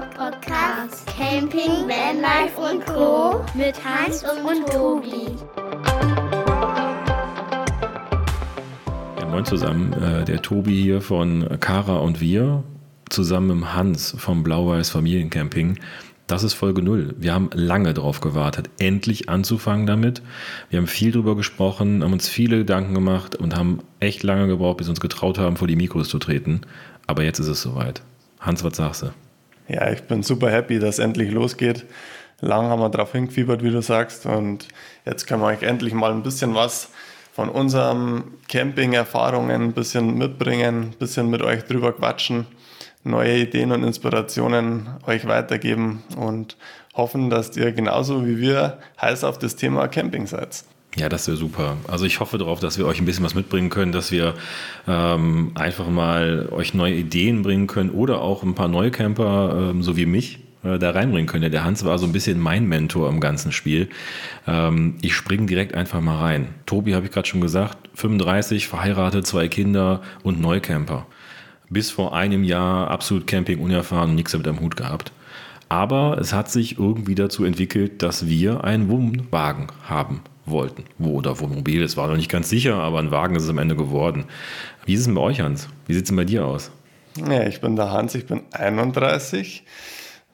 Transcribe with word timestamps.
Podcast 0.00 1.08
Camping, 1.08 1.88
Vanlife 1.88 2.60
und 2.60 2.86
Co. 2.86 3.44
mit 3.54 3.74
Hans 3.84 4.22
und 4.22 4.64
Tobi. 4.68 5.26
Ja, 9.18 9.26
moin 9.26 9.44
zusammen, 9.44 9.92
äh, 9.94 10.24
der 10.24 10.40
Tobi 10.40 10.80
hier 10.80 11.00
von 11.00 11.58
Kara 11.58 11.96
und 11.96 12.20
wir, 12.20 12.62
zusammen 13.10 13.58
mit 13.58 13.74
Hans 13.74 14.14
vom 14.16 14.44
Blau-Weiß 14.44 14.90
Familiencamping. 14.90 15.80
Das 16.28 16.44
ist 16.44 16.54
Folge 16.54 16.80
0. 16.80 17.16
Wir 17.18 17.34
haben 17.34 17.50
lange 17.52 17.92
darauf 17.92 18.20
gewartet, 18.20 18.70
endlich 18.78 19.28
anzufangen 19.28 19.86
damit. 19.86 20.22
Wir 20.70 20.78
haben 20.78 20.86
viel 20.86 21.10
drüber 21.10 21.34
gesprochen, 21.34 22.04
haben 22.04 22.12
uns 22.12 22.28
viele 22.28 22.58
Gedanken 22.58 22.94
gemacht 22.94 23.34
und 23.34 23.56
haben 23.56 23.80
echt 23.98 24.22
lange 24.22 24.46
gebraucht, 24.46 24.76
bis 24.76 24.86
wir 24.86 24.90
uns 24.90 25.00
getraut 25.00 25.38
haben, 25.38 25.56
vor 25.56 25.66
die 25.66 25.74
Mikros 25.74 26.08
zu 26.08 26.20
treten. 26.20 26.60
Aber 27.08 27.24
jetzt 27.24 27.40
ist 27.40 27.48
es 27.48 27.62
soweit. 27.62 28.02
Hans, 28.38 28.62
was 28.62 28.76
sagst 28.76 29.02
du? 29.02 29.08
Ja, 29.68 29.90
ich 29.90 30.02
bin 30.02 30.22
super 30.22 30.50
happy, 30.50 30.78
dass 30.78 30.96
es 30.96 30.98
endlich 30.98 31.30
losgeht. 31.30 31.84
Lang 32.40 32.66
haben 32.66 32.80
wir 32.80 32.88
darauf 32.88 33.12
hingefiebert, 33.12 33.62
wie 33.62 33.70
du 33.70 33.82
sagst. 33.82 34.26
Und 34.26 34.68
jetzt 35.04 35.26
können 35.26 35.42
wir 35.42 35.46
euch 35.46 35.62
endlich 35.62 35.92
mal 35.92 36.12
ein 36.12 36.22
bisschen 36.22 36.54
was 36.54 36.90
von 37.32 37.48
unseren 37.48 38.24
Camping-Erfahrungen 38.48 39.62
ein 39.62 39.72
bisschen 39.72 40.16
mitbringen, 40.16 40.90
ein 40.90 40.98
bisschen 40.98 41.30
mit 41.30 41.42
euch 41.42 41.64
drüber 41.64 41.92
quatschen 41.92 42.46
neue 43.04 43.38
Ideen 43.38 43.72
und 43.72 43.84
Inspirationen 43.84 44.88
euch 45.06 45.26
weitergeben 45.26 46.02
und 46.16 46.56
hoffen, 46.94 47.30
dass 47.30 47.56
ihr 47.56 47.72
genauso 47.72 48.26
wie 48.26 48.38
wir 48.38 48.78
heiß 49.00 49.24
auf 49.24 49.38
das 49.38 49.56
Thema 49.56 49.88
Camping 49.88 50.26
seid. 50.26 50.64
Ja, 50.96 51.08
das 51.08 51.28
wäre 51.28 51.36
super. 51.36 51.76
Also 51.86 52.06
ich 52.06 52.18
hoffe 52.18 52.38
darauf, 52.38 52.60
dass 52.60 52.78
wir 52.78 52.86
euch 52.86 52.98
ein 52.98 53.04
bisschen 53.04 53.24
was 53.24 53.34
mitbringen 53.34 53.70
können, 53.70 53.92
dass 53.92 54.10
wir 54.10 54.34
ähm, 54.86 55.52
einfach 55.54 55.88
mal 55.88 56.48
euch 56.50 56.74
neue 56.74 56.94
Ideen 56.94 57.42
bringen 57.42 57.66
können 57.66 57.90
oder 57.90 58.20
auch 58.20 58.42
ein 58.42 58.54
paar 58.54 58.68
neue 58.68 58.90
Camper, 58.90 59.70
ähm, 59.70 59.82
so 59.82 59.96
wie 59.96 60.06
mich, 60.06 60.40
äh, 60.64 60.78
da 60.78 60.90
reinbringen 60.90 61.26
können. 61.26 61.52
Der 61.52 61.62
Hans 61.62 61.84
war 61.84 61.98
so 61.98 62.06
ein 62.06 62.12
bisschen 62.12 62.40
mein 62.40 62.66
Mentor 62.66 63.08
im 63.10 63.20
ganzen 63.20 63.52
Spiel. 63.52 63.88
Ähm, 64.46 64.96
ich 65.02 65.14
springe 65.14 65.46
direkt 65.46 65.74
einfach 65.74 66.00
mal 66.00 66.18
rein. 66.18 66.48
Tobi 66.66 66.94
habe 66.94 67.06
ich 67.06 67.12
gerade 67.12 67.28
schon 67.28 67.40
gesagt, 67.40 67.76
35, 67.94 68.66
verheiratet, 68.66 69.26
zwei 69.26 69.46
Kinder 69.46 70.02
und 70.22 70.40
Neucamper 70.40 71.06
bis 71.70 71.90
vor 71.90 72.14
einem 72.14 72.44
Jahr 72.44 72.90
absolut 72.90 73.26
Camping 73.26 73.58
unerfahren 73.60 74.14
nichts 74.14 74.32
damit 74.32 74.48
am 74.48 74.60
Hut 74.60 74.76
gehabt. 74.76 75.12
Aber 75.68 76.16
es 76.18 76.32
hat 76.32 76.50
sich 76.50 76.78
irgendwie 76.78 77.14
dazu 77.14 77.44
entwickelt, 77.44 78.02
dass 78.02 78.26
wir 78.26 78.64
einen 78.64 78.88
Wohnwagen 78.88 79.66
haben 79.86 80.22
wollten. 80.50 80.84
Wo 80.98 81.14
oder 81.14 81.40
Wohnmobil, 81.40 81.82
es 81.82 81.96
war 81.96 82.08
noch 82.08 82.16
nicht 82.16 82.30
ganz 82.30 82.48
sicher, 82.48 82.76
aber 82.76 82.98
ein 82.98 83.10
Wagen 83.10 83.36
ist 83.36 83.44
es 83.44 83.50
am 83.50 83.58
Ende 83.58 83.76
geworden. 83.76 84.24
Wie 84.84 84.94
ist 84.94 85.00
es 85.00 85.06
denn 85.06 85.14
bei 85.14 85.22
euch, 85.22 85.40
Hans? 85.40 85.68
Wie 85.86 85.94
sieht 85.94 86.04
es 86.04 86.08
denn 86.08 86.16
bei 86.16 86.24
dir 86.24 86.46
aus? 86.46 86.70
Ja, 87.16 87.44
ich 87.46 87.60
bin 87.60 87.76
der 87.76 87.90
Hans, 87.90 88.14
ich 88.14 88.26
bin 88.26 88.42
31, 88.52 89.64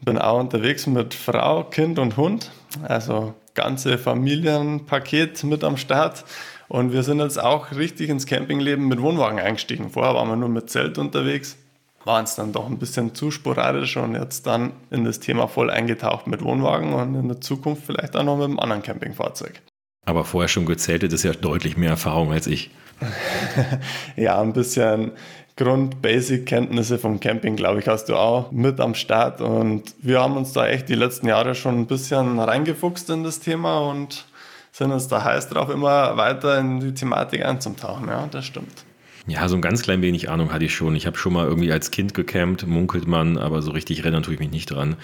bin 0.03 0.19
auch 0.19 0.39
unterwegs 0.39 0.87
mit 0.87 1.15
Frau, 1.15 1.65
Kind 1.65 1.99
und 1.99 2.17
Hund. 2.17 2.51
Also 2.83 3.35
ganze 3.55 3.99
Familienpaket 3.99 5.45
mit 5.45 5.65
am 5.65 5.77
Start. 5.77 6.25
Und 6.69 6.93
wir 6.93 7.03
sind 7.03 7.21
jetzt 7.21 7.41
auch 7.41 7.73
richtig 7.73 8.11
ins 8.11 8.27
Campingleben 8.27 8.89
mit 8.89 9.01
Wohnwagen 9.01 9.39
eingestiegen. 9.39 9.91
Vorher 9.91 10.15
waren 10.15 10.29
wir 10.29 10.37
nur 10.37 10.49
mit 10.49 10.71
Zelt 10.71 10.99
unterwegs, 10.99 11.57
waren 12.05 12.25
es 12.25 12.35
dann 12.35 12.53
doch 12.53 12.67
ein 12.67 12.79
bisschen 12.79 13.15
zu 13.15 13.31
sporadisch 13.31 13.97
und 13.97 14.15
jetzt 14.15 14.47
dann 14.47 14.73
in 14.91 15.05
das 15.05 15.21
Thema 15.21 15.47
voll 15.47 15.71
eingetaucht 15.71 16.27
mit 16.27 16.43
Wohnwagen 16.43 16.93
und 16.93 17.15
in 17.15 17.29
der 17.29 17.41
Zukunft 17.41 17.85
vielleicht 17.87 18.17
auch 18.17 18.25
noch 18.25 18.37
mit 18.37 18.47
einem 18.47 18.59
anderen 18.59 18.83
Campingfahrzeug. 18.83 19.63
Aber 20.05 20.25
vorher 20.25 20.49
schon 20.49 20.67
gezeltet 20.67 21.13
ist 21.13 21.23
ja 21.23 21.33
deutlich 21.33 21.77
mehr 21.77 21.91
Erfahrung 21.91 22.33
als 22.33 22.47
ich. 22.47 22.71
ja, 24.17 24.41
ein 24.41 24.53
bisschen 24.53 25.13
Grund-Basic-Kenntnisse 25.57 26.99
vom 26.99 27.21
Camping, 27.21 27.57
glaube 27.57 27.81
ich, 27.81 27.89
hast 27.89 28.09
du 28.09 28.17
auch 28.17 28.51
mit 28.51 28.81
am 28.81 28.95
Start. 28.95 29.41
Und 29.41 29.95
wir 30.01 30.21
haben 30.21 30.37
uns 30.37 30.53
da 30.53 30.67
echt 30.67 30.89
die 30.89 30.95
letzten 30.95 31.29
Jahre 31.29 31.55
schon 31.55 31.81
ein 31.81 31.87
bisschen 31.87 32.39
reingefuchst 32.39 33.09
in 33.11 33.23
das 33.23 33.41
Thema 33.41 33.79
und 33.89 34.25
sind 34.73 34.91
uns 34.91 35.07
da 35.07 35.23
heiß 35.23 35.49
drauf, 35.51 35.71
immer 35.71 36.17
weiter 36.17 36.59
in 36.59 36.81
die 36.81 36.93
Thematik 36.93 37.45
einzutauchen. 37.45 38.09
Ja, 38.09 38.27
das 38.31 38.45
stimmt. 38.45 38.85
Ja, 39.27 39.49
so 39.49 39.57
ein 39.57 39.63
ganz 39.63 39.83
klein 39.83 40.03
wenig 40.03 40.29
Ahnung 40.29 40.53
hatte 40.53 40.67
ich 40.67 40.75
schon. 40.75 40.95
Ich 40.97 41.07
habe 41.07 41.17
schon 41.17 41.33
mal 41.33 41.47
irgendwie 41.47 41.73
als 41.73 41.91
Kind 41.91 42.13
gecampt, 42.13 42.67
munkelt 42.67 43.07
man, 43.07 43.39
aber 43.39 43.63
so 43.63 43.71
richtig 43.71 44.05
rennen 44.05 44.23
tue 44.23 44.35
ich 44.35 44.41
mich 44.41 44.51
nicht 44.51 44.71
dran. 44.71 44.97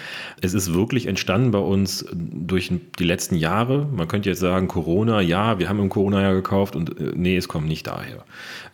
Es 0.42 0.52
ist 0.52 0.74
wirklich 0.74 1.06
entstanden 1.06 1.52
bei 1.52 1.58
uns 1.58 2.04
durch 2.12 2.70
die 2.98 3.04
letzten 3.04 3.36
Jahre. 3.36 3.88
Man 3.90 4.08
könnte 4.08 4.28
jetzt 4.28 4.40
sagen, 4.40 4.68
Corona, 4.68 5.22
ja, 5.22 5.58
wir 5.58 5.70
haben 5.70 5.80
im 5.80 5.88
Corona-Jahr 5.88 6.34
gekauft 6.34 6.76
und 6.76 7.00
äh, 7.00 7.12
nee, 7.14 7.36
es 7.36 7.48
kommt 7.48 7.66
nicht 7.66 7.86
daher. 7.86 8.24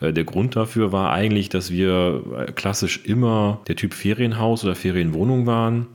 Äh, 0.01 0.13
der 0.13 0.25
Grund 0.25 0.57
dafür 0.57 0.91
war 0.91 1.13
eigentlich, 1.13 1.49
dass 1.49 1.71
wir 1.71 2.25
äh, 2.37 2.53
klassisch 2.53 3.05
immer 3.05 3.61
der 3.69 3.77
Typ 3.77 3.95
Ferienhaus 3.95 4.65
oder 4.65 4.75
Ferienwohnung 4.75 5.47
waren 5.47 5.87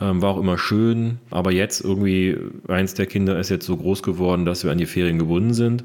ähm, 0.00 0.22
war 0.22 0.30
auch 0.30 0.38
immer 0.40 0.56
schön, 0.56 1.18
aber 1.30 1.52
jetzt 1.52 1.82
irgendwie, 1.82 2.36
eins 2.68 2.94
der 2.94 3.06
Kinder 3.06 3.38
ist 3.38 3.50
jetzt 3.50 3.66
so 3.66 3.76
groß 3.76 4.02
geworden, 4.02 4.44
dass 4.44 4.64
wir 4.64 4.70
an 4.70 4.78
die 4.78 4.86
Ferien 4.86 5.18
gebunden 5.18 5.52
sind. 5.52 5.84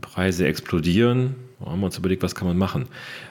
Preise 0.00 0.46
explodieren. 0.46 1.36
Haben 1.66 1.80
wir 1.80 1.86
uns 1.86 1.98
überlegt, 1.98 2.22
was 2.22 2.34
kann 2.34 2.48
man 2.48 2.56
machen. 2.56 2.86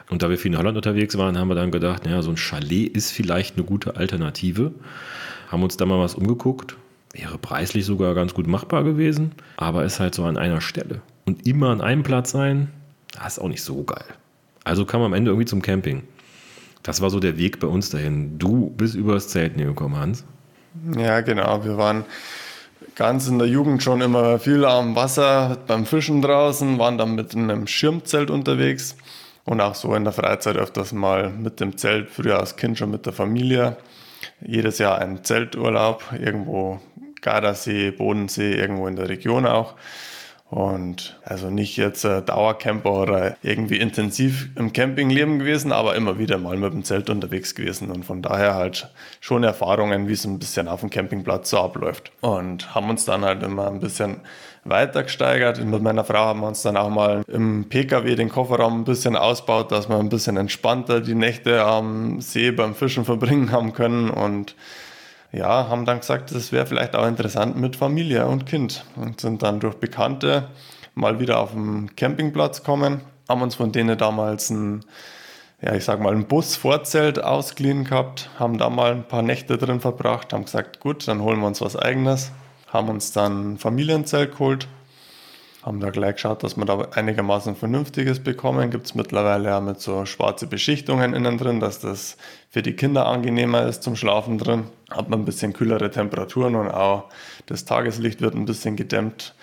Und 0.10 0.22
da 0.22 0.30
wir 0.30 0.38
viel 0.38 0.52
in 0.52 0.58
Holland 0.58 0.78
unterwegs 0.78 1.18
waren, 1.18 1.38
haben 1.38 1.48
wir 1.48 1.56
dann 1.56 1.72
gedacht, 1.72 2.06
naja, 2.06 2.22
so 2.22 2.32
ein 2.32 2.38
Chalet 2.38 2.96
ist 2.96 3.12
vielleicht 3.12 3.58
eine 3.58 3.66
gute 3.66 3.96
Alternative. 3.96 4.72
Haben 5.50 5.64
uns 5.64 5.78
da 5.78 5.86
mal 5.86 6.00
was 6.00 6.16
umgeguckt. 6.16 6.76
Wäre 7.14 7.38
preislich 7.38 7.86
sogar 7.86 8.16
ganz 8.16 8.34
gut 8.34 8.48
machbar 8.48 8.84
gewesen, 8.84 9.34
aber 9.58 9.86
ist 9.86 10.00
halt 10.00 10.16
so 10.16 10.24
an 10.26 10.38
einer 10.38 10.62
Stelle. 10.62 11.02
Und 11.26 11.46
immer 11.46 11.70
an 11.70 11.82
einem 11.82 12.02
Platz 12.02 12.32
sein, 12.32 12.70
das 13.12 13.34
ist 13.34 13.40
auch 13.40 13.50
nicht 13.50 13.62
so 13.62 13.84
geil. 13.84 14.06
Also 14.64 14.86
kam 14.86 15.02
am 15.02 15.14
Ende 15.14 15.30
irgendwie 15.30 15.46
zum 15.46 15.62
Camping. 15.62 16.04
Das 16.82 17.02
war 17.02 17.10
so 17.10 17.20
der 17.20 17.38
Weg 17.38 17.60
bei 17.60 17.68
uns 17.68 17.90
dahin. 17.90 18.40
Du 18.40 18.72
bist 18.72 18.96
übers 18.96 19.28
Zelt 19.30 19.58
gekommen, 19.58 19.96
Hans. 19.96 20.26
Ja, 20.98 21.22
genau. 21.22 21.64
Wir 21.64 21.78
waren 21.78 22.04
ganz 22.96 23.28
in 23.28 23.40
der 23.40 23.48
Jugend 23.48 23.84
schon 23.84 24.02
immer 24.02 24.40
viel 24.40 24.66
am 24.66 24.96
Wasser 24.96 25.58
beim 25.68 25.86
Fischen 25.86 26.22
draußen, 26.22 26.78
waren 26.80 26.98
dann 26.98 27.16
mit 27.16 27.36
einem 27.36 27.68
Schirmzelt 27.68 28.30
unterwegs 28.30 28.96
und 29.46 29.62
auch 29.62 29.76
so 29.76 29.94
in 29.96 30.04
der 30.04 30.14
Freizeit 30.14 30.58
öfters 30.58 30.94
mal 30.94 31.30
mit 31.30 31.60
dem 31.60 31.78
Zelt, 31.78 32.10
früher 32.10 32.40
als 32.40 32.56
Kind 32.56 32.78
schon 32.78 32.92
mit 32.92 33.06
der 33.06 33.14
Familie. 33.14 33.78
Jedes 34.42 34.78
Jahr 34.78 35.00
ein 35.00 35.24
Zelturlaub, 35.24 36.04
irgendwo 36.20 36.80
Gardasee, 37.22 37.92
Bodensee, 37.92 38.54
irgendwo 38.54 38.88
in 38.88 38.96
der 38.96 39.10
Region 39.10 39.46
auch. 39.46 39.76
Und 40.54 41.20
also 41.26 41.50
nicht 41.50 41.78
jetzt 41.78 42.06
äh, 42.06 42.22
Dauercamper 42.22 42.92
oder 42.92 43.38
irgendwie 43.42 43.78
intensiv 43.78 44.50
im 44.56 44.72
Campingleben 44.72 45.40
gewesen, 45.40 45.72
aber 45.72 45.96
immer 45.96 46.20
wieder 46.20 46.38
mal 46.38 46.58
mit 46.58 46.74
dem 46.74 46.84
Zelt 46.84 47.10
unterwegs 47.10 47.56
gewesen 47.56 47.90
und 47.90 48.06
von 48.06 48.22
daher 48.22 48.54
halt 48.54 48.88
schon 49.20 49.44
Erfahrungen, 49.44 50.08
wie 50.08 50.14
es 50.14 50.26
ein 50.26 50.38
bisschen 50.38 50.68
auf 50.68 50.82
dem 50.82 50.92
Campingplatz 50.92 51.50
so 51.50 51.58
abläuft. 51.58 52.12
Und 52.22 52.76
haben 52.76 52.88
uns 52.92 53.04
dann 53.04 53.26
halt 53.26 53.42
immer 53.42 53.66
ein 53.66 53.80
bisschen 53.80 54.18
weiter 54.64 55.02
gesteigert. 55.02 55.60
Mit 55.66 55.82
meiner 55.82 56.04
Frau 56.04 56.26
haben 56.26 56.42
wir 56.42 56.48
uns 56.50 56.62
dann 56.62 56.78
auch 56.78 56.92
mal 56.92 57.24
im 57.30 57.66
PKW 57.68 58.14
den 58.14 58.30
Kofferraum 58.30 58.82
ein 58.82 58.84
bisschen 58.84 59.16
ausbaut, 59.16 59.72
dass 59.72 59.90
wir 59.90 59.98
ein 59.98 60.10
bisschen 60.10 60.38
entspannter 60.38 61.02
die 61.02 61.16
Nächte 61.16 61.64
am 61.64 62.22
See 62.22 62.52
beim 62.52 62.76
Fischen 62.76 63.06
verbringen 63.06 63.52
haben 63.52 63.74
können 63.74 64.12
und 64.12 64.54
ja, 65.34 65.68
haben 65.68 65.86
dann 65.86 66.00
gesagt, 66.00 66.34
das 66.34 66.52
wäre 66.52 66.66
vielleicht 66.66 66.96
auch 66.96 67.08
interessant 67.08 67.58
mit 67.58 67.76
Familie 67.76 68.28
und 68.28 68.46
Kind. 68.46 68.86
Und 68.96 69.20
sind 69.20 69.42
dann 69.42 69.60
durch 69.60 69.76
Bekannte 69.76 70.50
mal 70.96 71.20
wieder 71.20 71.40
auf 71.40 71.52
den 71.52 71.96
Campingplatz 71.96 72.64
kommen, 72.64 73.02
haben 73.28 73.42
uns 73.42 73.56
von 73.56 73.72
denen 73.72 73.98
damals 73.98 74.52
ein, 74.52 74.86
ja, 75.60 75.74
ich 75.74 75.86
sag 75.86 76.00
mal, 76.00 76.14
ein 76.14 76.28
Bus-Vorzelt 76.28 77.24
ausgeliehen 77.24 77.84
gehabt, 77.84 78.30
haben 78.38 78.60
da 78.60 78.70
mal 78.70 78.92
ein 78.92 79.08
paar 79.08 79.24
Nächte 79.24 79.58
drin 79.58 79.82
verbracht, 79.82 80.34
haben 80.34 80.46
gesagt, 80.46 80.80
gut, 80.80 81.08
dann 81.08 81.22
holen 81.22 81.40
wir 81.40 81.48
uns 81.48 81.62
was 81.62 81.76
eigenes, 81.76 82.32
haben 82.72 82.90
uns 82.90 83.12
dann 83.12 83.54
ein 83.54 83.58
Familienzelt 83.58 84.34
geholt 84.34 84.68
haben 85.64 85.80
da 85.80 85.92
gleich 85.92 86.16
geschaut, 86.16 86.44
dass 86.44 86.58
wir 86.58 86.66
da 86.66 86.90
einigermaßen 86.92 87.56
Vernünftiges 87.56 88.20
bekommen. 88.20 88.70
Gibt 88.70 88.88
es 88.88 88.96
mittlerweile 88.96 89.56
auch 89.56 89.62
mit 89.62 89.80
so 89.80 90.06
schwarze 90.06 90.46
Beschichtungen 90.46 91.14
innen 91.14 91.38
drin, 91.38 91.62
dass 91.62 91.80
das 91.80 92.18
für 92.50 92.62
die 92.62 92.74
Kinder 92.74 93.06
angenehmer 93.06 93.66
ist 93.66 93.82
zum 93.82 93.96
Schlafen 93.96 94.38
drin. 94.38 94.66
Hat 94.92 95.10
man 95.10 95.22
ein 95.22 95.26
bisschen 95.26 95.54
kühlere 95.54 95.90
Temperaturen 95.90 96.56
und 96.56 96.70
auch 96.70 97.06
das 97.46 97.64
Tageslicht 97.64 98.20
wird 98.20 98.36
ein 98.36 98.46
bisschen 98.46 98.76
gedämmt. 98.76 99.36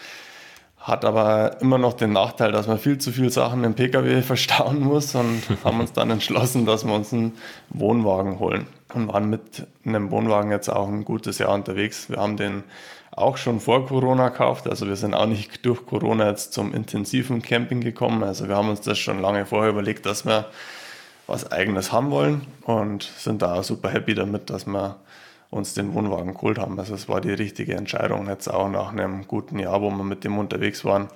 Hat 0.76 1.06
aber 1.06 1.60
immer 1.62 1.78
noch 1.78 1.94
den 1.94 2.12
Nachteil, 2.12 2.52
dass 2.52 2.66
man 2.66 2.78
viel 2.78 2.98
zu 2.98 3.12
viel 3.12 3.30
Sachen 3.30 3.64
im 3.64 3.74
Pkw 3.74 4.20
verstauen 4.22 4.80
muss 4.80 5.14
und 5.14 5.42
haben 5.64 5.80
uns 5.80 5.92
dann 5.92 6.10
entschlossen, 6.10 6.66
dass 6.66 6.84
wir 6.84 6.94
uns 6.94 7.14
einen 7.14 7.32
Wohnwagen 7.70 8.38
holen 8.38 8.66
und 8.92 9.08
waren 9.08 9.30
mit 9.30 9.66
einem 9.86 10.10
Wohnwagen 10.10 10.50
jetzt 10.50 10.68
auch 10.68 10.88
ein 10.88 11.04
gutes 11.04 11.38
Jahr 11.38 11.54
unterwegs. 11.54 12.10
Wir 12.10 12.18
haben 12.18 12.36
den 12.36 12.64
auch 13.10 13.36
schon 13.36 13.60
vor 13.60 13.86
Corona 13.86 14.28
gekauft. 14.28 14.68
Also 14.68 14.86
wir 14.86 14.96
sind 14.96 15.14
auch 15.14 15.26
nicht 15.26 15.64
durch 15.66 15.84
Corona 15.86 16.28
jetzt 16.28 16.52
zum 16.52 16.72
intensiven 16.74 17.42
Camping 17.42 17.80
gekommen. 17.80 18.22
Also 18.22 18.48
wir 18.48 18.56
haben 18.56 18.68
uns 18.68 18.80
das 18.80 18.98
schon 18.98 19.20
lange 19.20 19.46
vorher 19.46 19.70
überlegt, 19.70 20.06
dass 20.06 20.24
wir 20.24 20.46
was 21.26 21.50
eigenes 21.50 21.92
haben 21.92 22.10
wollen 22.10 22.42
und 22.62 23.04
sind 23.18 23.42
da 23.42 23.54
auch 23.54 23.64
super 23.64 23.90
happy 23.90 24.14
damit, 24.14 24.50
dass 24.50 24.66
wir 24.66 24.96
uns 25.50 25.74
den 25.74 25.94
Wohnwagen 25.94 26.34
geholt 26.34 26.58
haben. 26.58 26.78
Also 26.78 26.94
es 26.94 27.08
war 27.08 27.20
die 27.20 27.32
richtige 27.32 27.74
Entscheidung, 27.74 28.28
jetzt 28.28 28.48
auch 28.48 28.68
nach 28.68 28.92
einem 28.92 29.26
guten 29.26 29.58
Jahr, 29.58 29.80
wo 29.80 29.90
wir 29.90 30.04
mit 30.04 30.24
dem 30.24 30.38
unterwegs 30.38 30.84
waren, 30.84 31.08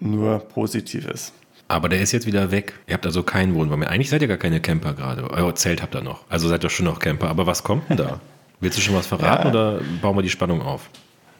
nur 0.00 0.38
Positives. 0.40 1.32
Aber 1.68 1.88
der 1.88 2.00
ist 2.00 2.12
jetzt 2.12 2.26
wieder 2.26 2.52
weg. 2.52 2.74
Ihr 2.86 2.94
habt 2.94 3.06
also 3.06 3.24
keinen 3.24 3.54
Wohnwagen 3.54 3.80
mehr. 3.80 3.90
Eigentlich 3.90 4.10
seid 4.10 4.22
ihr 4.22 4.28
gar 4.28 4.36
keine 4.36 4.60
Camper 4.60 4.94
gerade. 4.94 5.28
Euer 5.30 5.54
Zelt 5.56 5.82
habt 5.82 5.96
ihr 5.96 6.02
noch. 6.02 6.24
Also 6.28 6.46
seid 6.48 6.62
ihr 6.62 6.70
schon 6.70 6.86
noch 6.86 7.00
Camper. 7.00 7.28
Aber 7.28 7.46
was 7.46 7.64
kommt 7.64 7.90
denn 7.90 7.96
da? 7.96 8.20
Willst 8.60 8.78
du 8.78 8.82
schon 8.82 8.94
was 8.94 9.08
verraten 9.08 9.48
ja. 9.48 9.50
oder 9.50 9.80
bauen 10.00 10.16
wir 10.16 10.22
die 10.22 10.30
Spannung 10.30 10.62
auf? 10.62 10.88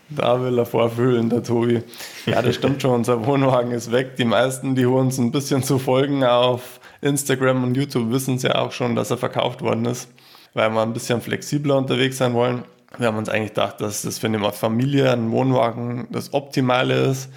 Da 0.08 0.40
will 0.40 0.56
er 0.58 0.66
vorfühlen, 0.66 1.30
der 1.30 1.42
Tobi. 1.42 1.82
Ja, 2.26 2.40
das 2.40 2.54
stimmt 2.54 2.80
schon, 2.80 2.92
unser 2.92 3.26
Wohnwagen 3.26 3.72
ist 3.72 3.90
weg. 3.90 4.16
Die 4.16 4.24
meisten, 4.24 4.74
die 4.74 4.86
uns 4.86 5.18
ein 5.18 5.32
bisschen 5.32 5.62
zu 5.62 5.78
folgen 5.78 6.22
auf 6.22 6.80
Instagram 7.00 7.64
und 7.64 7.76
YouTube, 7.76 8.10
wissen 8.10 8.36
es 8.36 8.42
ja 8.42 8.56
auch 8.56 8.72
schon, 8.72 8.94
dass 8.94 9.10
er 9.10 9.18
verkauft 9.18 9.62
worden 9.62 9.84
ist, 9.86 10.08
weil 10.54 10.70
wir 10.70 10.82
ein 10.82 10.92
bisschen 10.92 11.20
flexibler 11.20 11.76
unterwegs 11.76 12.18
sein 12.18 12.34
wollen. 12.34 12.62
Wir 12.98 13.08
haben 13.08 13.18
uns 13.18 13.28
eigentlich 13.28 13.50
gedacht, 13.50 13.80
dass 13.80 14.02
das 14.02 14.18
für 14.18 14.28
eine 14.28 14.52
Familie 14.52 15.12
ein 15.12 15.30
Wohnwagen 15.32 16.06
das 16.10 16.32
Optimale 16.32 16.94
ist. 16.94 17.28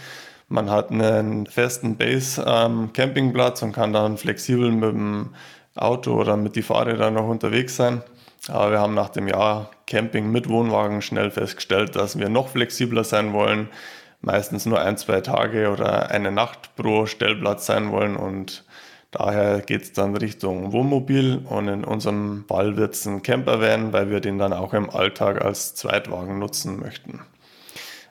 Man 0.48 0.70
hat 0.70 0.92
einen 0.92 1.48
festen 1.48 1.98
Base-Campingplatz 1.98 3.62
ähm, 3.62 3.68
und 3.68 3.74
kann 3.74 3.94
dann 3.94 4.18
flexibel 4.18 4.72
mit 4.72 4.92
dem 4.92 5.30
Auto 5.76 6.14
oder 6.14 6.38
mit 6.38 6.56
den 6.56 6.64
Fahrrädern 6.64 7.16
noch 7.16 7.28
unterwegs 7.28 7.76
sein. 7.76 8.04
Aber 8.48 8.72
wir 8.72 8.80
haben 8.80 8.94
nach 8.94 9.10
dem 9.10 9.28
Jahr 9.28 9.70
Camping 9.86 10.32
mit 10.32 10.48
Wohnwagen 10.50 11.02
schnell 11.02 11.32
festgestellt, 11.32 11.96
dass 11.96 12.18
wir 12.18 12.30
noch 12.30 12.50
flexibler 12.50 13.04
sein 13.04 13.34
wollen, 13.34 13.70
meistens 14.22 14.66
nur 14.66 14.82
ein, 14.82 14.98
zwei 14.98 15.22
Tage 15.22 15.70
oder 15.70 16.10
eine 16.10 16.32
Nacht 16.32 16.76
pro 16.76 17.06
Stellplatz 17.06 17.66
sein 17.66 17.92
wollen 17.92 18.16
und 18.16 18.64
daher 19.12 19.62
geht 19.62 19.82
es 19.84 19.94
dann 19.94 20.16
Richtung 20.16 20.72
Wohnmobil 20.72 21.42
und 21.50 21.68
in 21.68 21.84
unserem 21.84 22.46
Fall 22.48 22.78
wird 22.78 22.96
es 22.96 23.06
ein 23.06 23.24
Campervan, 23.24 23.94
weil 23.94 24.10
wir 24.10 24.20
den 24.20 24.38
dann 24.38 24.54
auch 24.54 24.74
im 24.74 24.90
Alltag 24.90 25.44
als 25.44 25.76
Zweitwagen 25.76 26.40
nutzen 26.40 26.80
möchten. 26.80 27.22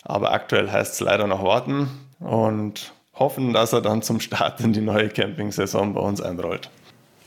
Aber 0.04 0.32
aktuell 0.32 0.70
heißt 0.70 0.94
es 0.94 1.00
leider 1.00 1.26
noch 1.26 1.44
warten 1.44 1.88
und 2.20 2.92
hoffen, 3.14 3.52
dass 3.52 3.72
er 3.72 3.80
dann 3.80 4.02
zum 4.02 4.20
Start 4.20 4.60
in 4.60 4.72
die 4.72 4.80
neue 4.80 5.08
Camping-Saison 5.08 5.94
bei 5.94 6.00
uns 6.00 6.20
einrollt. 6.20 6.70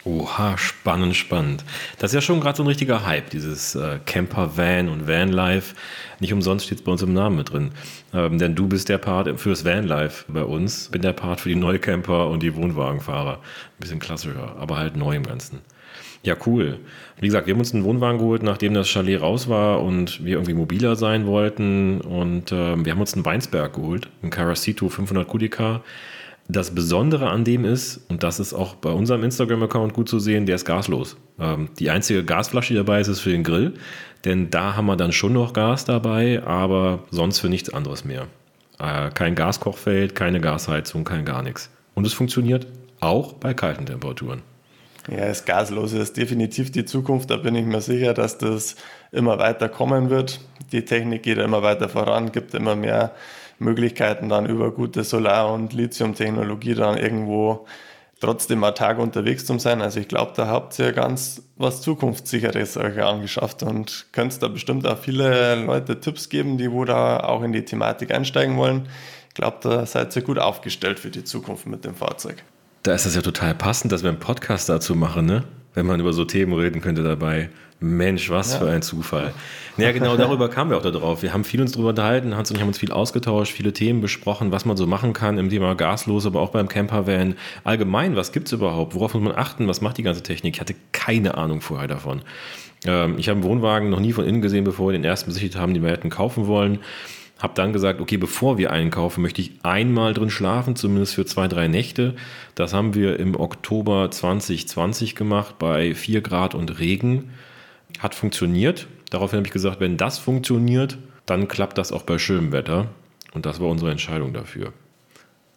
Oha, 0.03 0.57
spannend, 0.57 1.15
spannend. 1.15 1.63
Das 1.99 2.09
ist 2.09 2.15
ja 2.15 2.21
schon 2.21 2.39
gerade 2.39 2.57
so 2.57 2.63
ein 2.63 2.67
richtiger 2.67 3.05
Hype, 3.05 3.29
dieses 3.29 3.75
äh, 3.75 3.99
Camper-Van 4.03 4.89
und 4.89 5.07
Vanlife. 5.07 5.75
Nicht 6.19 6.33
umsonst 6.33 6.65
steht 6.65 6.79
es 6.79 6.83
bei 6.83 6.91
uns 6.91 7.03
im 7.03 7.13
Namen 7.13 7.35
mit 7.35 7.51
drin. 7.51 7.69
Ähm, 8.11 8.39
denn 8.39 8.55
du 8.55 8.67
bist 8.67 8.89
der 8.89 8.97
Part 8.97 9.39
fürs 9.39 9.63
Vanlife 9.63 10.25
bei 10.27 10.43
uns, 10.43 10.89
bin 10.89 11.03
der 11.03 11.13
Part 11.13 11.41
für 11.41 11.49
die 11.49 11.55
Neucamper 11.55 12.29
und 12.29 12.41
die 12.41 12.55
Wohnwagenfahrer. 12.55 13.35
Ein 13.35 13.79
bisschen 13.79 13.99
klassischer, 13.99 14.55
aber 14.57 14.77
halt 14.77 14.95
neu 14.95 15.15
im 15.15 15.23
Ganzen. 15.23 15.59
Ja, 16.23 16.35
cool. 16.47 16.79
Wie 17.19 17.27
gesagt, 17.27 17.45
wir 17.45 17.53
haben 17.53 17.59
uns 17.59 17.73
einen 17.73 17.83
Wohnwagen 17.83 18.17
geholt, 18.17 18.41
nachdem 18.41 18.73
das 18.73 18.87
Chalet 18.87 19.21
raus 19.21 19.49
war 19.49 19.83
und 19.83 20.23
wir 20.25 20.33
irgendwie 20.33 20.53
mobiler 20.55 20.95
sein 20.95 21.27
wollten. 21.27 22.01
Und 22.01 22.51
äh, 22.51 22.83
wir 22.83 22.91
haben 22.91 23.01
uns 23.01 23.13
einen 23.13 23.25
Weinsberg 23.25 23.73
geholt, 23.73 24.09
einen 24.23 24.31
Caracito 24.31 24.89
500 24.89 25.27
QDK 25.27 25.81
das 26.47 26.71
Besondere 26.75 27.29
an 27.29 27.43
dem 27.43 27.65
ist, 27.65 28.01
und 28.09 28.23
das 28.23 28.39
ist 28.39 28.53
auch 28.53 28.75
bei 28.75 28.91
unserem 28.91 29.23
Instagram-Account 29.23 29.93
gut 29.93 30.09
zu 30.09 30.19
sehen, 30.19 30.45
der 30.45 30.55
ist 30.55 30.65
gaslos. 30.65 31.17
Ähm, 31.39 31.69
die 31.79 31.89
einzige 31.89 32.23
Gasflasche, 32.23 32.73
die 32.73 32.77
dabei 32.77 32.99
ist, 32.99 33.07
ist 33.07 33.21
für 33.21 33.31
den 33.31 33.43
Grill, 33.43 33.73
denn 34.25 34.49
da 34.49 34.75
haben 34.75 34.85
wir 34.85 34.97
dann 34.97 35.11
schon 35.11 35.33
noch 35.33 35.53
Gas 35.53 35.85
dabei, 35.85 36.43
aber 36.43 37.03
sonst 37.09 37.39
für 37.39 37.49
nichts 37.49 37.73
anderes 37.73 38.05
mehr. 38.05 38.27
Äh, 38.79 39.11
kein 39.11 39.35
Gaskochfeld, 39.35 40.15
keine 40.15 40.41
Gasheizung, 40.41 41.03
kein 41.03 41.25
gar 41.25 41.43
nichts. 41.43 41.69
Und 41.93 42.05
es 42.05 42.13
funktioniert 42.13 42.67
auch 42.99 43.33
bei 43.33 43.53
kalten 43.53 43.85
Temperaturen. 43.85 44.41
Ja, 45.09 45.27
das 45.27 45.45
Gaslose 45.45 45.97
ist 45.97 46.15
definitiv 46.17 46.71
die 46.71 46.85
Zukunft. 46.85 47.31
Da 47.31 47.37
bin 47.37 47.55
ich 47.55 47.65
mir 47.65 47.81
sicher, 47.81 48.13
dass 48.13 48.37
das 48.37 48.75
immer 49.11 49.39
weiter 49.39 49.67
kommen 49.67 50.09
wird. 50.09 50.39
Die 50.71 50.85
Technik 50.85 51.23
geht 51.23 51.39
immer 51.39 51.63
weiter 51.63 51.89
voran, 51.89 52.31
gibt 52.31 52.53
immer 52.53 52.75
mehr 52.75 53.11
Möglichkeiten 53.61 54.27
dann 54.27 54.45
über 54.45 54.71
gute 54.71 55.03
Solar- 55.03 55.53
und 55.53 55.73
Lithium-Technologie 55.73 56.73
dann 56.73 56.97
irgendwo 56.97 57.65
trotzdem 58.19 58.63
am 58.63 58.75
Tag 58.75 58.99
unterwegs 58.99 59.45
zu 59.45 59.57
sein. 59.59 59.81
Also 59.81 59.99
ich 59.99 60.07
glaube, 60.07 60.33
da 60.35 60.47
habt 60.47 60.77
ihr 60.79 60.91
ganz 60.93 61.43
was 61.57 61.81
Zukunftssicheres 61.81 62.77
euch 62.77 63.01
angeschafft 63.01 63.63
und 63.63 64.07
könnt 64.11 64.41
da 64.41 64.47
bestimmt 64.47 64.87
auch 64.87 64.97
viele 64.97 65.55
Leute 65.55 65.99
Tipps 65.99 66.29
geben, 66.29 66.57
die 66.57 66.71
wo 66.71 66.85
da 66.85 67.19
auch 67.21 67.43
in 67.43 67.51
die 67.51 67.65
Thematik 67.65 68.13
einsteigen 68.13 68.57
wollen. 68.57 68.87
Ich 69.29 69.35
glaube, 69.35 69.57
da 69.61 69.85
seid 69.85 70.15
ihr 70.15 70.21
gut 70.21 70.39
aufgestellt 70.39 70.99
für 70.99 71.09
die 71.09 71.23
Zukunft 71.23 71.65
mit 71.65 71.85
dem 71.85 71.95
Fahrzeug. 71.95 72.43
Da 72.83 72.93
ist 72.93 73.05
das 73.05 73.15
ja 73.15 73.21
total 73.21 73.53
passend, 73.53 73.91
dass 73.91 74.03
wir 74.03 74.09
einen 74.09 74.19
Podcast 74.19 74.69
dazu 74.69 74.95
machen, 74.95 75.25
ne? 75.25 75.43
Wenn 75.73 75.85
man 75.85 75.99
über 75.99 76.13
so 76.13 76.25
Themen 76.25 76.53
reden 76.53 76.81
könnte 76.81 77.03
dabei. 77.03 77.49
Mensch, 77.81 78.29
was 78.29 78.53
ja. 78.53 78.59
für 78.59 78.69
ein 78.69 78.83
Zufall. 78.83 79.33
Naja, 79.75 79.91
genau 79.91 80.15
darüber 80.15 80.49
kamen 80.49 80.69
wir 80.69 80.77
auch 80.77 80.83
darauf. 80.83 81.23
Wir 81.23 81.33
haben 81.33 81.43
viel 81.43 81.61
uns 81.61 81.71
darüber 81.71 81.89
unterhalten, 81.89 82.35
Hans 82.35 82.51
und 82.51 82.57
ich 82.57 82.61
haben 82.61 82.67
uns 82.67 82.77
viel 82.77 82.91
ausgetauscht, 82.91 83.53
viele 83.53 83.73
Themen 83.73 84.01
besprochen, 84.01 84.51
was 84.51 84.65
man 84.65 84.77
so 84.77 84.85
machen 84.85 85.13
kann 85.13 85.39
im 85.39 85.49
Thema 85.49 85.73
gaslos, 85.73 86.27
aber 86.27 86.41
auch 86.41 86.51
beim 86.51 86.67
Campervan. 86.67 87.35
Allgemein, 87.63 88.15
was 88.15 88.31
gibt 88.31 88.47
es 88.47 88.53
überhaupt? 88.53 88.93
Worauf 88.93 89.15
muss 89.15 89.23
man 89.23 89.35
achten? 89.35 89.67
Was 89.67 89.81
macht 89.81 89.97
die 89.97 90.03
ganze 90.03 90.21
Technik? 90.21 90.55
Ich 90.55 90.61
hatte 90.61 90.75
keine 90.91 91.35
Ahnung 91.35 91.61
vorher 91.61 91.87
davon. 91.87 92.21
Ähm, 92.85 93.15
ich 93.17 93.29
habe 93.29 93.37
einen 93.37 93.43
Wohnwagen 93.43 93.89
noch 93.89 93.99
nie 93.99 94.13
von 94.13 94.25
innen 94.25 94.41
gesehen, 94.41 94.63
bevor 94.63 94.89
wir 94.89 94.93
den 94.93 95.03
ersten 95.03 95.29
besichtigt 95.29 95.55
haben, 95.55 95.73
den 95.73 95.83
wir 95.83 95.89
hätten 95.89 96.11
kaufen 96.11 96.45
wollen. 96.45 96.79
Habe 97.41 97.53
dann 97.55 97.73
gesagt, 97.73 97.99
okay, 97.99 98.17
bevor 98.17 98.57
wir 98.59 98.71
einkaufen, 98.71 99.21
möchte 99.21 99.41
ich 99.41 99.53
einmal 99.63 100.13
drin 100.13 100.29
schlafen, 100.29 100.75
zumindest 100.75 101.15
für 101.15 101.25
zwei, 101.25 101.47
drei 101.47 101.67
Nächte. 101.67 102.15
Das 102.53 102.73
haben 102.73 102.93
wir 102.93 103.19
im 103.19 103.39
Oktober 103.39 104.11
2020 104.11 105.15
gemacht 105.15 105.57
bei 105.57 105.95
4 105.95 106.21
Grad 106.21 106.53
und 106.53 106.79
Regen. 106.79 107.31
Hat 107.99 108.13
funktioniert. 108.13 108.87
Daraufhin 109.09 109.37
habe 109.37 109.47
ich 109.47 109.53
gesagt, 109.53 109.79
wenn 109.79 109.97
das 109.97 110.19
funktioniert, 110.19 110.99
dann 111.25 111.47
klappt 111.47 111.77
das 111.77 111.91
auch 111.91 112.03
bei 112.03 112.19
schönem 112.19 112.51
Wetter. 112.51 112.87
Und 113.33 113.45
das 113.45 113.59
war 113.59 113.69
unsere 113.69 113.91
Entscheidung 113.91 114.33
dafür. 114.33 114.73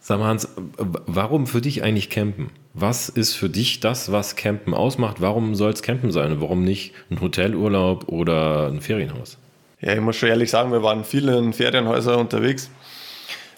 Sag 0.00 0.18
mal, 0.18 0.26
Hans, 0.26 0.48
warum 0.76 1.46
für 1.46 1.60
dich 1.60 1.82
eigentlich 1.82 2.10
campen? 2.10 2.50
Was 2.72 3.08
ist 3.08 3.34
für 3.34 3.48
dich 3.48 3.80
das, 3.80 4.12
was 4.12 4.36
Campen 4.36 4.74
ausmacht? 4.74 5.20
Warum 5.20 5.54
soll 5.54 5.72
es 5.72 5.82
Campen 5.82 6.10
sein 6.10 6.32
und 6.32 6.40
warum 6.40 6.64
nicht 6.64 6.92
ein 7.10 7.20
Hotelurlaub 7.20 8.08
oder 8.08 8.68
ein 8.68 8.80
Ferienhaus? 8.80 9.38
Ja, 9.80 9.92
ich 9.94 10.00
muss 10.00 10.16
schon 10.16 10.28
ehrlich 10.28 10.50
sagen, 10.50 10.72
wir 10.72 10.82
waren 10.82 11.04
viele 11.04 11.36
in 11.38 11.52
Ferienhäusern 11.52 12.20
unterwegs 12.20 12.70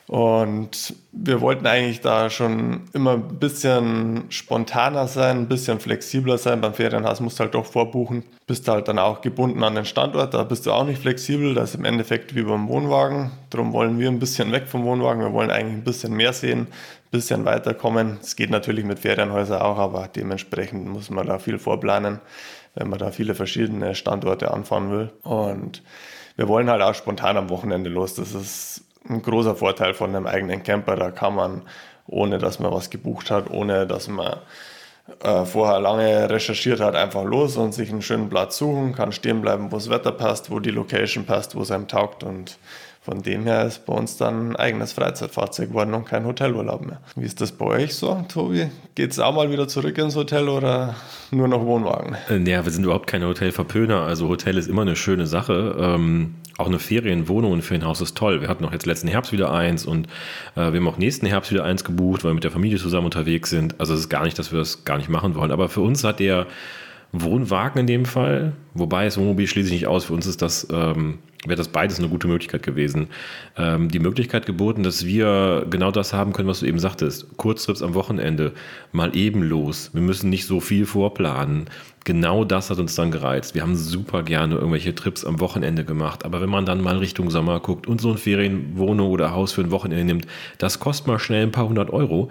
und 0.08 0.94
wir 1.10 1.40
wollten 1.40 1.66
eigentlich 1.66 2.00
da 2.00 2.30
schon 2.30 2.82
immer 2.92 3.14
ein 3.14 3.38
bisschen 3.40 4.26
spontaner 4.28 5.08
sein, 5.08 5.38
ein 5.38 5.48
bisschen 5.48 5.80
flexibler 5.80 6.38
sein. 6.38 6.60
Beim 6.60 6.74
Ferienhaus 6.74 7.18
musst 7.18 7.38
du 7.38 7.44
halt 7.44 7.54
doch 7.54 7.66
vorbuchen. 7.66 8.22
Bist 8.46 8.68
halt 8.68 8.86
dann 8.86 9.00
auch 9.00 9.20
gebunden 9.20 9.64
an 9.64 9.74
den 9.74 9.84
Standort. 9.84 10.32
Da 10.32 10.44
bist 10.44 10.64
du 10.64 10.70
auch 10.70 10.84
nicht 10.84 11.02
flexibel. 11.02 11.54
Das 11.54 11.70
ist 11.70 11.76
im 11.76 11.84
Endeffekt 11.84 12.36
wie 12.36 12.42
beim 12.42 12.68
Wohnwagen. 12.68 13.32
Darum 13.50 13.72
wollen 13.72 13.98
wir 13.98 14.08
ein 14.08 14.20
bisschen 14.20 14.52
weg 14.52 14.68
vom 14.68 14.84
Wohnwagen. 14.84 15.22
Wir 15.22 15.32
wollen 15.32 15.50
eigentlich 15.50 15.74
ein 15.74 15.84
bisschen 15.84 16.14
mehr 16.14 16.32
sehen, 16.32 16.60
ein 16.60 17.10
bisschen 17.10 17.44
weiterkommen. 17.44 18.18
Es 18.22 18.36
geht 18.36 18.50
natürlich 18.50 18.84
mit 18.84 19.00
Ferienhäusern 19.00 19.60
auch, 19.60 19.78
aber 19.78 20.06
dementsprechend 20.14 20.86
muss 20.86 21.10
man 21.10 21.26
da 21.26 21.40
viel 21.40 21.58
vorplanen, 21.58 22.20
wenn 22.76 22.88
man 22.88 22.98
da 22.98 23.10
viele 23.10 23.34
verschiedene 23.34 23.94
Standorte 23.94 24.52
anfahren 24.52 24.90
will. 24.92 25.10
Und 25.22 25.82
wir 26.36 26.46
wollen 26.46 26.70
halt 26.70 26.82
auch 26.82 26.94
spontan 26.94 27.36
am 27.36 27.50
Wochenende 27.50 27.90
los. 27.90 28.14
Das 28.14 28.34
ist 28.34 28.84
ein 29.08 29.22
großer 29.22 29.56
Vorteil 29.56 29.94
von 29.94 30.14
einem 30.14 30.26
eigenen 30.26 30.62
Camper. 30.62 30.94
Da 30.94 31.10
kann 31.10 31.34
man, 31.34 31.62
ohne 32.06 32.38
dass 32.38 32.60
man 32.60 32.70
was 32.70 32.90
gebucht 32.90 33.30
hat, 33.30 33.50
ohne 33.50 33.86
dass 33.86 34.08
man 34.08 34.36
äh, 35.22 35.44
vorher 35.44 35.80
lange 35.80 36.28
recherchiert 36.28 36.80
hat, 36.80 36.94
einfach 36.94 37.24
los 37.24 37.56
und 37.56 37.72
sich 37.72 37.90
einen 37.90 38.02
schönen 38.02 38.28
Platz 38.28 38.58
suchen, 38.58 38.92
kann 38.92 39.12
stehen 39.12 39.40
bleiben, 39.40 39.72
wo 39.72 39.76
das 39.76 39.88
Wetter 39.88 40.12
passt, 40.12 40.50
wo 40.50 40.60
die 40.60 40.70
Location 40.70 41.24
passt, 41.24 41.54
wo 41.54 41.62
es 41.62 41.70
einem 41.70 41.88
taugt 41.88 42.24
und 42.24 42.58
von 43.06 43.22
dem 43.22 43.44
her 43.44 43.64
ist 43.64 43.86
bei 43.86 43.92
uns 43.92 44.16
dann 44.16 44.50
ein 44.50 44.56
eigenes 44.56 44.92
Freizeitfahrzeug 44.92 45.68
geworden 45.68 45.94
und 45.94 46.06
kein 46.06 46.26
Hotelurlaub 46.26 46.84
mehr. 46.84 47.00
Wie 47.14 47.24
ist 47.24 47.40
das 47.40 47.52
bei 47.52 47.64
euch 47.64 47.94
so, 47.94 48.24
Tobi? 48.28 48.66
Geht 48.96 49.12
es 49.12 49.20
auch 49.20 49.32
mal 49.32 49.48
wieder 49.48 49.68
zurück 49.68 49.96
ins 49.96 50.16
Hotel 50.16 50.48
oder 50.48 50.96
nur 51.30 51.46
noch 51.46 51.64
Wohnwagen? 51.64 52.16
Äh, 52.28 52.40
naja, 52.40 52.64
wir 52.64 52.72
sind 52.72 52.82
überhaupt 52.82 53.06
keine 53.06 53.28
Hotelverpöner. 53.28 54.00
Also 54.00 54.26
Hotel 54.26 54.58
ist 54.58 54.68
immer 54.68 54.82
eine 54.82 54.96
schöne 54.96 55.28
Sache. 55.28 55.76
Ähm, 55.78 56.34
auch 56.58 56.66
eine 56.66 56.80
Ferienwohnung 56.80 57.52
und 57.52 57.62
Ferienhaus 57.62 58.00
ist 58.00 58.16
toll. 58.16 58.40
Wir 58.40 58.48
hatten 58.48 58.64
auch 58.64 58.72
jetzt 58.72 58.86
letzten 58.86 59.06
Herbst 59.06 59.30
wieder 59.30 59.52
eins 59.52 59.86
und 59.86 60.08
äh, 60.56 60.72
wir 60.72 60.80
haben 60.80 60.88
auch 60.88 60.98
nächsten 60.98 61.26
Herbst 61.26 61.52
wieder 61.52 61.62
eins 61.62 61.84
gebucht, 61.84 62.24
weil 62.24 62.32
wir 62.32 62.34
mit 62.34 62.44
der 62.44 62.50
Familie 62.50 62.78
zusammen 62.78 63.04
unterwegs 63.04 63.50
sind. 63.50 63.78
Also 63.78 63.94
es 63.94 64.00
ist 64.00 64.08
gar 64.08 64.24
nicht, 64.24 64.36
dass 64.36 64.50
wir 64.50 64.58
das 64.58 64.84
gar 64.84 64.98
nicht 64.98 65.10
machen 65.10 65.36
wollen. 65.36 65.52
Aber 65.52 65.68
für 65.68 65.82
uns 65.82 66.02
hat 66.02 66.18
der 66.18 66.48
Wohnwagen 67.12 67.82
in 67.82 67.86
dem 67.86 68.04
Fall, 68.04 68.54
wobei 68.74 69.04
das 69.04 69.16
Wohnmobil 69.16 69.46
schließe 69.46 69.68
ich 69.68 69.74
nicht 69.74 69.86
aus. 69.86 70.06
Für 70.06 70.14
uns 70.14 70.26
ist 70.26 70.42
das 70.42 70.66
ähm, 70.72 71.20
wäre 71.48 71.56
das 71.56 71.68
beides 71.68 71.98
eine 71.98 72.08
gute 72.08 72.28
Möglichkeit 72.28 72.62
gewesen. 72.62 73.08
Ähm, 73.56 73.88
die 73.88 73.98
Möglichkeit 73.98 74.46
geboten, 74.46 74.82
dass 74.82 75.06
wir 75.06 75.66
genau 75.70 75.90
das 75.90 76.12
haben 76.12 76.32
können, 76.32 76.48
was 76.48 76.60
du 76.60 76.66
eben 76.66 76.78
sagtest. 76.78 77.36
Kurztrips 77.36 77.82
am 77.82 77.94
Wochenende, 77.94 78.52
mal 78.92 79.16
eben 79.16 79.42
los. 79.42 79.90
Wir 79.92 80.02
müssen 80.02 80.30
nicht 80.30 80.46
so 80.46 80.60
viel 80.60 80.86
vorplanen. 80.86 81.66
Genau 82.04 82.44
das 82.44 82.70
hat 82.70 82.78
uns 82.78 82.94
dann 82.94 83.10
gereizt. 83.10 83.56
Wir 83.56 83.62
haben 83.62 83.74
super 83.74 84.22
gerne 84.22 84.54
irgendwelche 84.54 84.94
Trips 84.94 85.24
am 85.24 85.40
Wochenende 85.40 85.84
gemacht. 85.84 86.24
Aber 86.24 86.40
wenn 86.40 86.48
man 86.48 86.64
dann 86.64 86.80
mal 86.80 86.98
Richtung 86.98 87.30
Sommer 87.30 87.58
guckt 87.58 87.88
und 87.88 88.00
so 88.00 88.12
ein 88.12 88.18
Ferienwohnung 88.18 89.10
oder 89.10 89.32
Haus 89.32 89.52
für 89.52 89.62
ein 89.62 89.72
Wochenende 89.72 90.04
nimmt, 90.04 90.26
das 90.58 90.78
kostet 90.78 91.08
mal 91.08 91.18
schnell 91.18 91.42
ein 91.42 91.50
paar 91.50 91.68
hundert 91.68 91.90
Euro. 91.90 92.30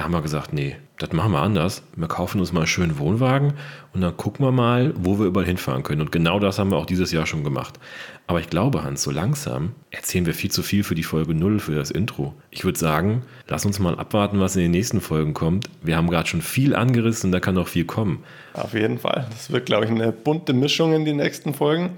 Da 0.00 0.04
haben 0.04 0.14
wir 0.14 0.22
gesagt, 0.22 0.54
nee, 0.54 0.76
das 0.96 1.12
machen 1.12 1.32
wir 1.32 1.42
anders. 1.42 1.82
Wir 1.94 2.08
kaufen 2.08 2.40
uns 2.40 2.54
mal 2.54 2.60
einen 2.60 2.66
schönen 2.68 2.98
Wohnwagen 2.98 3.52
und 3.92 4.00
dann 4.00 4.16
gucken 4.16 4.46
wir 4.46 4.50
mal, 4.50 4.94
wo 4.96 5.18
wir 5.18 5.26
überall 5.26 5.44
hinfahren 5.44 5.82
können. 5.82 6.00
Und 6.00 6.10
genau 6.10 6.38
das 6.38 6.58
haben 6.58 6.70
wir 6.70 6.78
auch 6.78 6.86
dieses 6.86 7.12
Jahr 7.12 7.26
schon 7.26 7.44
gemacht. 7.44 7.78
Aber 8.26 8.40
ich 8.40 8.48
glaube, 8.48 8.82
Hans, 8.82 9.02
so 9.02 9.10
langsam 9.10 9.72
erzählen 9.90 10.24
wir 10.24 10.32
viel 10.32 10.50
zu 10.50 10.62
viel 10.62 10.84
für 10.84 10.94
die 10.94 11.02
Folge 11.02 11.34
0, 11.34 11.58
für 11.58 11.74
das 11.74 11.90
Intro. 11.90 12.32
Ich 12.50 12.64
würde 12.64 12.78
sagen, 12.78 13.24
lass 13.46 13.66
uns 13.66 13.78
mal 13.78 13.98
abwarten, 13.98 14.40
was 14.40 14.56
in 14.56 14.62
den 14.62 14.70
nächsten 14.70 15.02
Folgen 15.02 15.34
kommt. 15.34 15.68
Wir 15.82 15.98
haben 15.98 16.08
gerade 16.08 16.30
schon 16.30 16.40
viel 16.40 16.74
angerissen 16.74 17.28
und 17.28 17.32
da 17.32 17.40
kann 17.40 17.56
noch 17.56 17.68
viel 17.68 17.84
kommen. 17.84 18.24
Auf 18.54 18.72
jeden 18.72 18.98
Fall. 18.98 19.26
Das 19.28 19.52
wird, 19.52 19.66
glaube 19.66 19.84
ich, 19.84 19.90
eine 19.90 20.12
bunte 20.12 20.54
Mischung 20.54 20.94
in 20.94 21.04
die 21.04 21.12
nächsten 21.12 21.52
Folgen. 21.52 21.90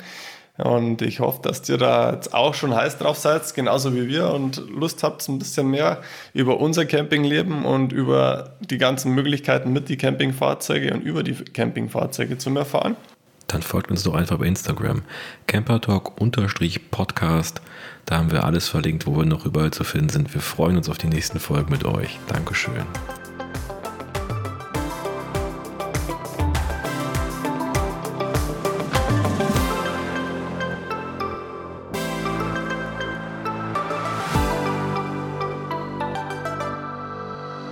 Und 0.62 1.02
ich 1.02 1.18
hoffe, 1.18 1.40
dass 1.42 1.68
ihr 1.68 1.76
da 1.76 2.12
jetzt 2.12 2.32
auch 2.34 2.54
schon 2.54 2.72
heiß 2.72 2.98
drauf 2.98 3.18
seid, 3.18 3.52
genauso 3.54 3.96
wie 3.96 4.06
wir 4.06 4.30
und 4.30 4.62
Lust 4.70 5.02
habt, 5.02 5.28
ein 5.28 5.40
bisschen 5.40 5.68
mehr 5.68 6.02
über 6.34 6.60
unser 6.60 6.84
Campingleben 6.84 7.64
und 7.64 7.92
über 7.92 8.52
die 8.60 8.78
ganzen 8.78 9.12
Möglichkeiten 9.12 9.72
mit 9.72 9.88
die 9.88 9.96
Campingfahrzeuge 9.96 10.94
und 10.94 11.00
über 11.00 11.24
die 11.24 11.34
Campingfahrzeuge 11.34 12.38
zu 12.38 12.54
erfahren. 12.54 12.94
Dann 13.48 13.62
folgt 13.62 13.90
uns 13.90 14.04
doch 14.04 14.14
einfach 14.14 14.38
bei 14.38 14.46
Instagram. 14.46 15.02
Campertalk-Podcast. 15.48 17.60
Da 18.06 18.18
haben 18.18 18.30
wir 18.30 18.44
alles 18.44 18.68
verlinkt, 18.68 19.04
wo 19.06 19.16
wir 19.16 19.24
noch 19.24 19.44
überall 19.44 19.72
zu 19.72 19.82
finden 19.82 20.10
sind. 20.10 20.32
Wir 20.32 20.40
freuen 20.40 20.76
uns 20.76 20.88
auf 20.88 20.98
die 20.98 21.08
nächsten 21.08 21.40
Folgen 21.40 21.72
mit 21.72 21.84
euch. 21.84 22.20
Dankeschön. 22.28 22.86